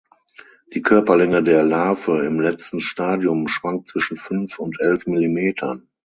Die 0.73 0.81
Körperlänge 0.81 1.43
der 1.43 1.61
Larve 1.61 2.25
im 2.25 2.39
letzten 2.39 2.79
Stadium 2.79 3.47
schwankt 3.47 3.87
zwischen 3.87 4.17
fünf 4.17 4.57
und 4.57 4.79
elf 4.79 5.05
Millimetern. 5.05 5.89